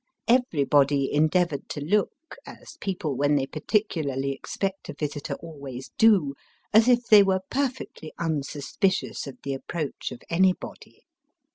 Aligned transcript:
Everybody 0.27 1.13
endeavoured 1.13 1.69
to 1.69 1.79
look 1.79 2.35
as 2.43 2.75
people 2.81 3.15
when 3.15 3.35
they 3.35 3.45
particularly 3.45 4.31
expect 4.31 4.89
a 4.89 4.93
visitor 4.95 5.35
always 5.35 5.91
do 5.99 6.33
as 6.73 6.87
if 6.87 7.05
they 7.05 7.21
were 7.21 7.41
perfectly 7.51 8.11
unsuspicious 8.17 9.27
of 9.27 9.37
the 9.43 9.53
approach 9.53 10.11
of 10.11 10.23
anybody. 10.27 11.03